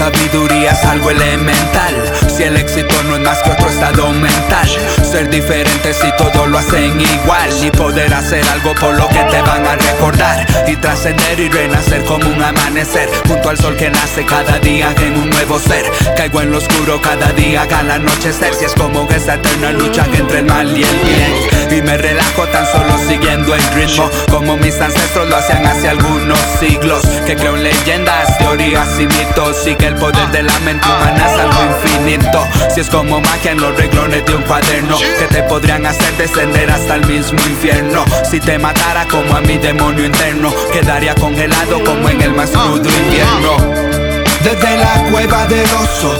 sabiduría 0.00 0.70
es 0.70 0.82
algo 0.84 1.10
elemental. 1.10 1.94
Si 2.34 2.42
el 2.42 2.56
éxito 2.56 2.94
no 3.04 3.16
es 3.16 3.20
más 3.20 3.42
que 3.42 3.50
otro 3.50 3.68
estado 3.68 4.08
mental, 4.12 4.68
ser 5.02 5.28
diferente 5.28 5.92
si 5.92 6.10
todo 6.16 6.46
lo 6.46 6.56
hacen 6.56 6.98
igual. 6.98 7.50
Y 7.62 7.70
poder 7.70 8.12
hacer 8.14 8.42
algo 8.48 8.74
por 8.74 8.94
lo 8.94 9.06
que 9.08 9.22
te 9.30 9.42
van 9.42 9.66
a 9.66 9.76
recordar. 9.76 10.46
Y 10.66 10.76
trascender 10.76 11.38
y 11.38 11.50
renacer 11.50 12.02
como 12.04 12.26
un 12.26 12.42
amanecer. 12.42 13.10
Junto 13.28 13.50
al 13.50 13.58
sol 13.58 13.76
que 13.76 13.90
nace 13.90 14.24
cada 14.24 14.58
día 14.60 14.94
en 15.02 15.18
un 15.18 15.28
nuevo 15.28 15.58
ser. 15.58 15.84
Caigo 16.16 16.40
en 16.40 16.50
lo 16.50 16.58
oscuro 16.58 16.98
cada 17.02 17.32
día 17.32 17.66
al 17.70 17.90
anochecer. 17.90 18.54
Si 18.54 18.64
es 18.64 18.72
como 18.72 19.06
esa 19.10 19.34
eterna 19.34 19.70
lucha 19.72 20.06
entre 20.14 20.38
el 20.38 20.46
mal 20.46 20.66
y 20.66 20.82
el 20.82 20.96
bien. 21.00 21.59
Y 21.70 21.82
me 21.82 21.96
relajo 21.96 22.46
tan 22.48 22.66
solo 22.66 22.98
siguiendo 23.08 23.54
el 23.54 23.62
ritmo. 23.74 24.10
Como 24.30 24.56
mis 24.56 24.80
ancestros 24.80 25.28
lo 25.28 25.36
hacían 25.36 25.64
hace 25.66 25.88
algunos 25.88 26.38
siglos. 26.58 27.02
Que 27.26 27.36
creo 27.36 27.56
en 27.56 27.62
leyendas, 27.62 28.36
teorías 28.38 28.88
y 28.98 29.06
mitos. 29.06 29.66
Y 29.66 29.76
que 29.76 29.86
el 29.86 29.94
poder 29.94 30.28
de 30.30 30.42
la 30.42 30.58
mente 30.60 30.86
humana 30.86 31.26
es 31.26 31.38
algo 31.38 31.60
infinito. 31.64 32.46
Si 32.74 32.80
es 32.80 32.90
como 32.90 33.20
magia 33.20 33.52
en 33.52 33.60
los 33.60 33.76
reglones 33.76 34.24
de 34.26 34.34
un 34.34 34.42
cuaderno. 34.42 34.98
Que 34.98 35.26
te 35.26 35.42
podrían 35.44 35.86
hacer 35.86 36.12
descender 36.16 36.70
hasta 36.70 36.96
el 36.96 37.06
mismo 37.06 37.38
infierno. 37.46 38.04
Si 38.28 38.40
te 38.40 38.58
matara 38.58 39.06
como 39.06 39.36
a 39.36 39.40
mi 39.40 39.56
demonio 39.58 40.04
interno. 40.04 40.52
Quedaría 40.72 41.14
congelado 41.14 41.84
como 41.84 42.08
en 42.08 42.20
el 42.20 42.32
más 42.32 42.50
crudo 42.50 42.88
invierno. 43.04 44.00
Desde 44.42 44.76
la 44.78 45.10
cueva 45.10 45.46
del 45.46 45.66
oso, 45.66 46.16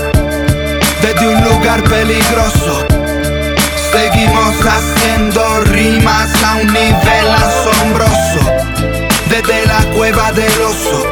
desde 1.01 1.27
un 1.27 1.43
lugar 1.43 1.83
peligroso, 1.85 2.87
a 6.51 6.57
un 6.57 6.67
nivel 6.67 7.29
asombroso. 7.37 8.41
Desde 9.29 9.67
la 9.67 9.85
cueva 9.95 10.33
del 10.33 10.53
oso, 10.63 11.07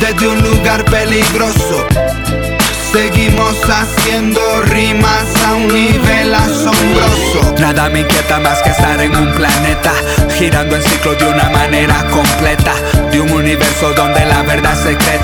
desde 0.00 0.28
un 0.28 0.42
lugar 0.42 0.84
peligroso. 0.84 1.86
Seguimos 2.92 3.56
haciendo 3.68 4.40
rimas 4.62 5.26
a 5.46 5.54
un 5.54 5.68
nivel 5.68 6.34
asombroso. 6.34 7.54
Nada 7.58 7.90
me 7.90 8.00
inquieta 8.00 8.40
más 8.40 8.62
que 8.62 8.70
estar 8.70 8.98
en 9.02 9.14
un 9.14 9.30
planeta, 9.34 9.92
girando 10.38 10.76
en 10.76 10.82
ciclo 10.82 11.14
de 11.14 11.26
una 11.26 11.50
manera 11.50 12.06
completa. 12.10 12.72
De 13.10 13.20
un 13.20 13.30
universo 13.30 13.92
donde 13.92 14.24
la 14.24 14.42
verdad 14.42 14.72
es 14.72 14.78
secreta. 14.78 15.17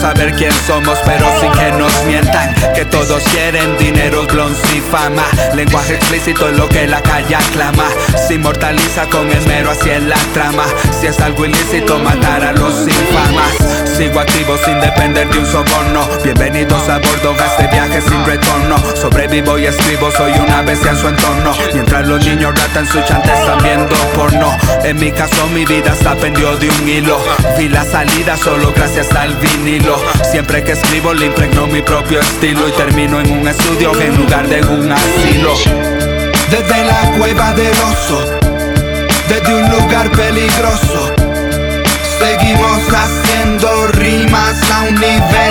Saber 0.00 0.32
quién 0.32 0.52
somos, 0.66 0.98
pero 1.04 1.26
sin 1.40 1.52
que 1.52 1.72
nos 1.72 1.92
mientan. 2.06 2.54
Que 2.74 2.86
todos 2.86 3.22
quieren 3.24 3.76
dinero, 3.76 4.26
blons 4.26 4.58
y 4.74 4.80
fama. 4.80 5.24
Lenguaje 5.54 5.96
explícito 5.96 6.48
es 6.48 6.56
lo 6.56 6.66
que 6.70 6.86
la 6.86 7.02
calle 7.02 7.36
aclama. 7.36 7.84
Se 8.26 8.34
inmortaliza 8.34 9.04
con 9.10 9.30
esmero 9.30 9.70
hacia 9.70 9.98
la 9.98 10.16
trama. 10.32 10.64
Si 10.98 11.06
es 11.06 11.20
algo 11.20 11.44
ilícito, 11.44 11.98
matar 11.98 12.42
a 12.42 12.52
los 12.52 12.88
infamas. 12.88 13.90
Sigo 13.98 14.20
activo 14.20 14.56
sin 14.64 14.80
depender 14.80 15.28
de 15.28 15.38
un 15.38 15.46
soborno. 15.46 16.08
Bienvenidos 16.24 16.88
a 16.88 16.98
bordo 16.98 17.34
de 17.34 17.44
este 17.44 17.66
viaje 17.66 18.00
sin 18.00 18.24
retorno. 18.24 18.49
Sobrevivo 18.94 19.58
y 19.58 19.66
escribo, 19.66 20.10
soy 20.10 20.32
una 20.32 20.62
bestia 20.62 20.90
en 20.90 20.96
su 20.96 21.08
entorno. 21.08 21.52
Mientras 21.72 22.06
los 22.06 22.24
niños 22.24 22.54
ratan 22.54 22.86
su 22.86 23.00
chante 23.02 23.32
están 23.32 23.62
viendo 23.62 23.94
porno. 24.14 24.56
En 24.84 24.98
mi 24.98 25.10
caso, 25.10 25.46
mi 25.48 25.64
vida 25.64 25.92
está 25.92 26.14
pendió 26.14 26.56
de 26.56 26.68
un 26.68 26.88
hilo. 26.88 27.18
Vi 27.58 27.68
la 27.68 27.84
salida 27.84 28.36
solo 28.36 28.72
gracias 28.72 29.10
al 29.12 29.34
vinilo. 29.36 29.96
Siempre 30.30 30.62
que 30.62 30.72
escribo, 30.72 31.14
le 31.14 31.26
impregno 31.26 31.66
mi 31.66 31.82
propio 31.82 32.20
estilo. 32.20 32.68
Y 32.68 32.72
termino 32.72 33.20
en 33.20 33.30
un 33.30 33.48
estudio 33.48 33.92
en 34.00 34.16
lugar 34.16 34.46
de 34.48 34.62
un 34.62 34.92
asilo. 34.92 35.54
Desde 36.50 36.84
la 36.84 37.12
cueva 37.18 37.52
del 37.54 37.72
oso, 37.72 38.24
desde 39.28 39.54
un 39.54 39.70
lugar 39.70 40.10
peligroso. 40.10 41.14
Seguimos 42.18 42.80
haciendo 42.92 43.86
rimas 43.88 44.70
a 44.70 44.82
un 44.82 44.94
nivel 44.94 45.49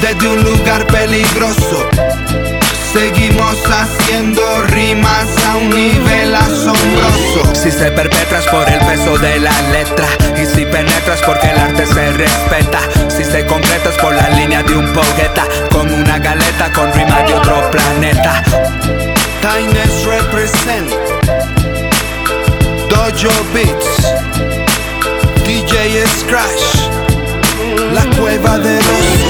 desde 0.00 0.28
un 0.28 0.42
lugar 0.42 0.86
peligroso. 0.86 1.88
Seguimos 2.92 3.56
haciendo 3.70 4.42
rimas 4.66 5.26
a 5.46 5.56
un 5.56 5.70
nivel 5.70 6.34
asombroso. 6.34 7.54
Si 7.54 7.70
se 7.70 7.90
perpetras 7.90 8.46
por 8.48 8.68
el 8.68 8.78
peso 8.80 9.16
de 9.18 9.40
la 9.40 9.62
letra. 9.70 10.06
Y 10.36 10.44
si 10.44 10.66
penetras 10.66 11.22
porque 11.24 11.48
el 11.48 11.58
arte 11.58 11.86
se 11.86 12.12
respeta. 12.12 12.80
Si 13.08 13.24
se 13.24 13.46
concretas 13.46 13.94
por 13.96 14.14
la 14.14 14.28
línea 14.30 14.62
de 14.62 14.76
un 14.76 14.92
poeta. 14.92 15.44
Con 15.70 15.90
una 15.90 16.18
galeta 16.18 16.70
con 16.72 16.92
rima 16.92 17.22
de 17.22 17.34
otro 17.34 17.70
planeta. 17.70 18.42
Tines 19.40 20.04
represent. 20.04 20.90
Dojo 22.90 23.32
Beats. 23.54 24.12
DJ 25.46 26.06
Scratch. 26.06 26.71
La 27.92 28.04
cueva 28.16 28.58
del 28.58 28.78
oso. 28.78 29.21